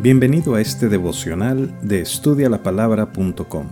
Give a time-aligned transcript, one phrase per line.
[0.00, 3.66] Bienvenido a este devocional de estudialapalabra.com.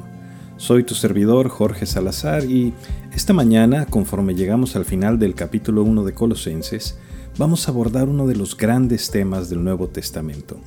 [0.56, 2.74] Soy tu servidor Jorge Salazar y
[3.14, 6.98] esta mañana, conforme llegamos al final del capítulo 1 de Colosenses,
[7.38, 10.58] vamos a abordar uno de los grandes temas del Nuevo Testamento,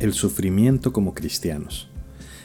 [0.00, 1.88] el sufrimiento como cristianos.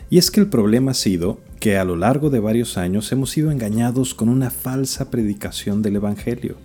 [0.10, 3.32] Y es que el problema ha sido que a lo largo de varios años hemos
[3.32, 6.56] sido engañados con una falsa predicación del Evangelio.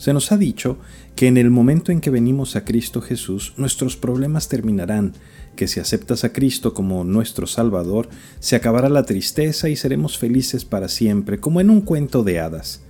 [0.00, 0.78] Se nos ha dicho
[1.14, 5.12] que en el momento en que venimos a Cristo Jesús, nuestros problemas terminarán,
[5.56, 8.08] que si aceptas a Cristo como nuestro Salvador,
[8.38, 12.80] se acabará la tristeza y seremos felices para siempre, como en un cuento de hadas.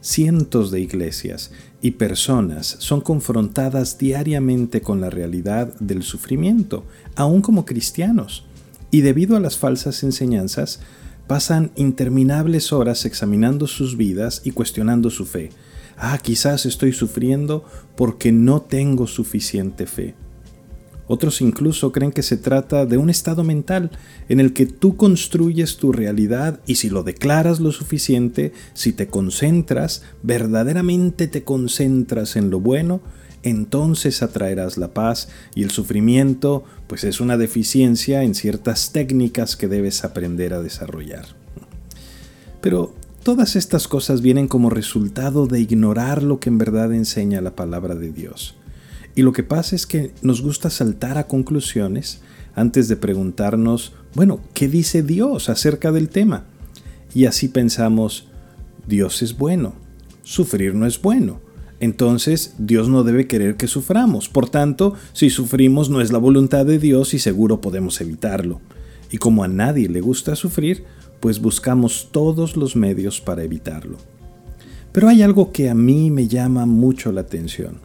[0.00, 1.50] Cientos de iglesias
[1.82, 6.84] y personas son confrontadas diariamente con la realidad del sufrimiento,
[7.16, 8.46] aún como cristianos,
[8.92, 10.78] y debido a las falsas enseñanzas,
[11.26, 15.50] pasan interminables horas examinando sus vidas y cuestionando su fe,
[15.96, 17.64] ah, quizás estoy sufriendo
[17.96, 20.14] porque no tengo suficiente fe.
[21.06, 23.90] Otros incluso creen que se trata de un estado mental
[24.28, 29.06] en el que tú construyes tu realidad y si lo declaras lo suficiente, si te
[29.06, 33.02] concentras, verdaderamente te concentras en lo bueno,
[33.42, 39.68] entonces atraerás la paz y el sufrimiento pues es una deficiencia en ciertas técnicas que
[39.68, 41.26] debes aprender a desarrollar.
[42.62, 47.56] Pero Todas estas cosas vienen como resultado de ignorar lo que en verdad enseña la
[47.56, 48.54] palabra de Dios.
[49.14, 52.20] Y lo que pasa es que nos gusta saltar a conclusiones
[52.54, 56.44] antes de preguntarnos, bueno, ¿qué dice Dios acerca del tema?
[57.14, 58.28] Y así pensamos,
[58.86, 59.72] Dios es bueno,
[60.22, 61.40] sufrir no es bueno.
[61.80, 64.28] Entonces Dios no debe querer que suframos.
[64.28, 68.60] Por tanto, si sufrimos no es la voluntad de Dios y seguro podemos evitarlo.
[69.10, 70.84] Y como a nadie le gusta sufrir,
[71.24, 73.96] pues buscamos todos los medios para evitarlo.
[74.92, 77.78] Pero hay algo que a mí me llama mucho la atención.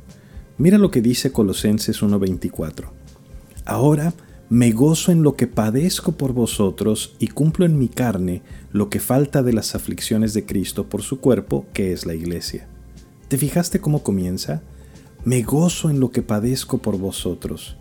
[0.57, 2.91] Mira lo que dice Colosenses 1:24.
[3.63, 4.13] Ahora
[4.49, 8.41] me gozo en lo que padezco por vosotros y cumplo en mi carne
[8.73, 12.67] lo que falta de las aflicciones de Cristo por su cuerpo, que es la iglesia.
[13.29, 14.63] ¿Te fijaste cómo comienza?
[15.23, 17.78] Me gozo en lo que padezco por vosotros.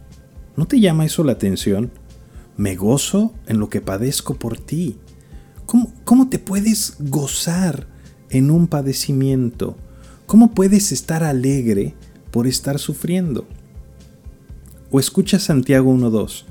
[0.57, 1.91] ¿No te llama eso la atención?
[2.57, 4.99] Me gozo en lo que padezco por ti.
[6.05, 7.87] ¿Cómo, te puedes gozar
[8.31, 9.77] en un padecimiento?
[10.25, 11.95] ¿Cómo puedes estar alegre
[12.31, 13.47] por estar sufriendo?
[14.91, 16.45] O escucha Santiago 1.2.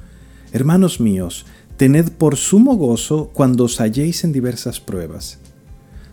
[0.51, 1.47] Hermanos míos,
[1.77, 5.39] tened por sumo gozo cuando os halléis en diversas pruebas.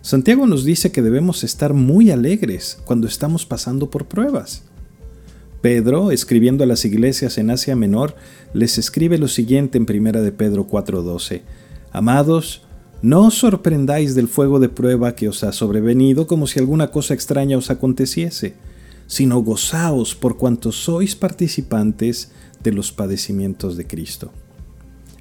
[0.01, 4.63] Santiago nos dice que debemos estar muy alegres cuando estamos pasando por pruebas.
[5.61, 8.15] Pedro, escribiendo a las iglesias en Asia Menor,
[8.55, 11.43] les escribe lo siguiente en 1 de Pedro 4:12.
[11.91, 12.64] Amados,
[13.05, 17.13] no os sorprendáis del fuego de prueba que os ha sobrevenido como si alguna cosa
[17.13, 18.55] extraña os aconteciese,
[19.05, 22.31] sino gozaos por cuanto sois participantes
[22.63, 24.31] de los padecimientos de Cristo.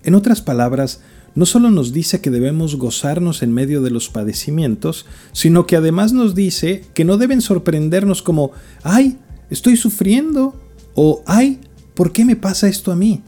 [0.02, 1.02] En otras palabras,
[1.34, 6.14] no solo nos dice que debemos gozarnos en medio de los padecimientos, sino que además
[6.14, 8.52] nos dice que no deben sorprendernos como,
[8.82, 9.18] ay,
[9.50, 10.58] estoy sufriendo,
[10.94, 11.60] o ay,
[11.92, 13.22] ¿por qué me pasa esto a mí?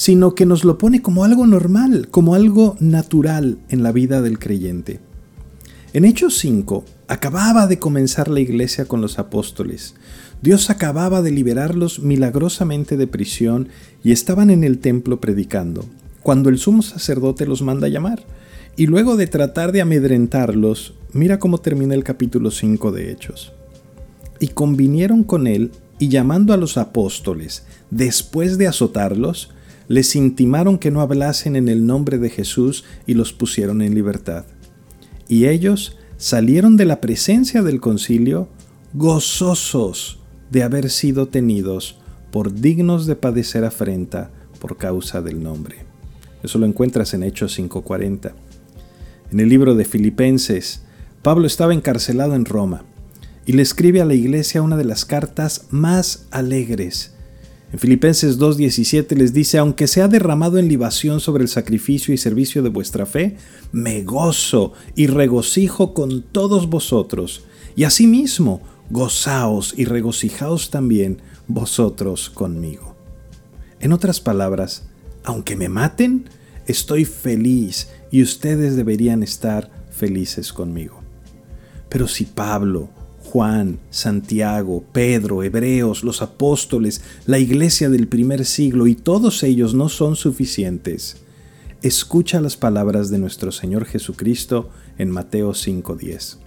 [0.00, 4.38] Sino que nos lo pone como algo normal, como algo natural en la vida del
[4.38, 4.98] creyente.
[5.92, 9.94] En Hechos 5 acababa de comenzar la iglesia con los apóstoles.
[10.40, 13.68] Dios acababa de liberarlos milagrosamente de prisión
[14.02, 15.84] y estaban en el templo predicando,
[16.22, 18.22] cuando el sumo sacerdote los manda a llamar.
[18.78, 23.52] Y luego de tratar de amedrentarlos, mira cómo termina el capítulo 5 de Hechos.
[24.38, 29.50] Y convinieron con él y llamando a los apóstoles, después de azotarlos,
[29.90, 34.44] les intimaron que no hablasen en el nombre de Jesús y los pusieron en libertad.
[35.26, 38.46] Y ellos salieron de la presencia del concilio
[38.94, 41.98] gozosos de haber sido tenidos
[42.30, 44.30] por dignos de padecer afrenta
[44.60, 45.78] por causa del nombre.
[46.44, 48.32] Eso lo encuentras en Hechos 5:40.
[49.32, 50.82] En el libro de Filipenses,
[51.22, 52.84] Pablo estaba encarcelado en Roma
[53.44, 57.14] y le escribe a la iglesia una de las cartas más alegres
[57.72, 62.18] en Filipenses 2.17 les dice, aunque se ha derramado en libación sobre el sacrificio y
[62.18, 63.36] servicio de vuestra fe,
[63.70, 67.44] me gozo y regocijo con todos vosotros.
[67.76, 68.60] Y asimismo,
[68.90, 72.96] gozaos y regocijaos también vosotros conmigo.
[73.78, 74.88] En otras palabras,
[75.22, 76.28] aunque me maten,
[76.66, 81.00] estoy feliz y ustedes deberían estar felices conmigo.
[81.88, 82.90] Pero si Pablo
[83.30, 89.88] Juan, Santiago, Pedro, Hebreos, los apóstoles, la iglesia del primer siglo y todos ellos no
[89.88, 91.18] son suficientes.
[91.80, 96.38] Escucha las palabras de nuestro Señor Jesucristo en Mateo 5:10.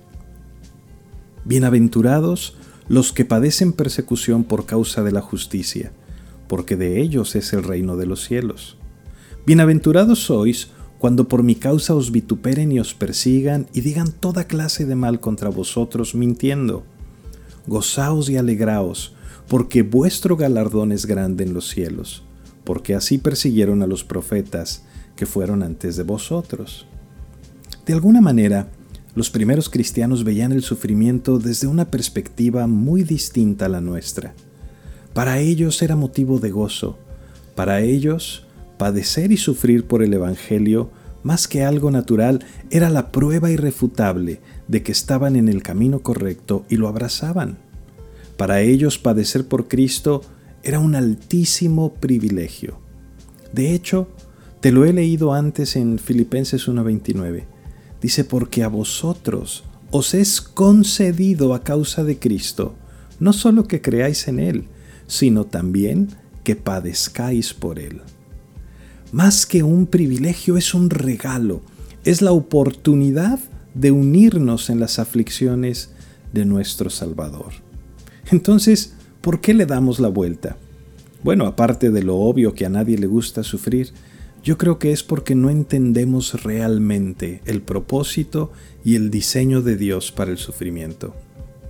[1.46, 2.58] Bienaventurados
[2.90, 5.94] los que padecen persecución por causa de la justicia,
[6.50, 8.76] porque de ellos es el reino de los cielos.
[9.46, 10.68] Bienaventurados sois
[11.04, 15.20] cuando por mi causa os vituperen y os persigan y digan toda clase de mal
[15.20, 16.86] contra vosotros mintiendo.
[17.68, 19.14] Gozaos y alegraos,
[19.50, 22.24] porque vuestro galardón es grande en los cielos,
[22.64, 24.86] porque así persiguieron a los profetas
[25.18, 26.86] que fueron antes de vosotros.
[27.86, 28.70] De alguna manera,
[29.14, 34.34] los primeros cristianos veían el sufrimiento desde una perspectiva muy distinta a la nuestra.
[35.14, 36.98] Para ellos era motivo de gozo.
[37.56, 38.43] Para ellos,
[38.78, 40.92] padecer y sufrir por el Evangelio,
[41.24, 46.66] más que algo natural, era la prueba irrefutable de que estaban en el camino correcto
[46.70, 47.58] y lo abrazaban.
[48.38, 50.22] Para ellos padecer por Cristo
[50.64, 52.80] era un altísimo privilegio.
[53.54, 54.08] De hecho,
[54.60, 57.44] te lo he leído antes en Filipenses 1.29.
[58.02, 62.76] Dice, porque a vosotros os es concedido a causa de Cristo,
[63.20, 64.66] no solo que creáis en Él,
[65.06, 66.10] sino también
[66.44, 68.02] que padezcáis por Él.
[69.14, 71.62] Más que un privilegio, es un regalo,
[72.04, 73.40] es la oportunidad
[73.76, 75.92] de unirnos en las aflicciones
[76.34, 77.54] de nuestro Salvador.
[78.32, 80.58] Entonces, ¿por qué le damos la vuelta?
[81.24, 83.92] Bueno, aparte de lo obvio que a nadie le gusta sufrir,
[84.44, 88.52] yo creo que es porque no entendemos realmente el propósito
[88.84, 91.14] y el diseño de Dios para el sufrimiento.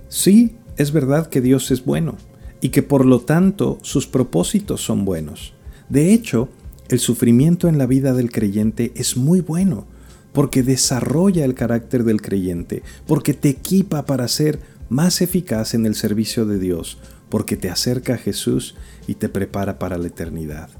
[0.08, 2.16] Sí, es verdad que Dios es bueno
[2.62, 5.52] y que por lo tanto sus propósitos son buenos.
[5.90, 6.48] De hecho,
[6.88, 9.86] el sufrimiento en la vida del creyente es muy bueno
[10.32, 15.94] porque desarrolla el carácter del creyente, porque te equipa para ser más eficaz en el
[15.94, 16.98] servicio de Dios,
[17.28, 18.74] porque te acerca a Jesús
[19.06, 20.70] y te prepara para la eternidad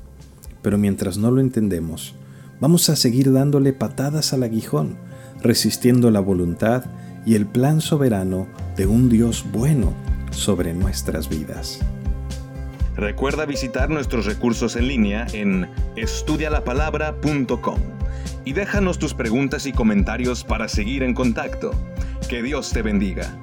[0.65, 2.15] pero mientras no lo entendemos,
[2.59, 4.97] vamos a seguir dándole patadas al aguijón,
[5.43, 6.87] resistiendo la voluntad
[7.27, 9.93] y el plan soberano de un Dios bueno
[10.31, 11.81] sobre nuestras vidas.
[12.97, 17.81] Recuerda visitar nuestros recursos en línea en estudialapalabra.com
[18.45, 21.73] y déjanos tus preguntas y comentarios para seguir en contacto.
[22.29, 23.37] Que Dios te bendiga.